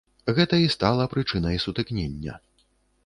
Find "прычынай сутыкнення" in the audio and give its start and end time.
1.13-2.41